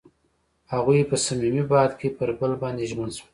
[0.73, 3.29] هغوی په صمیمي باد کې پر بل باندې ژمن شول.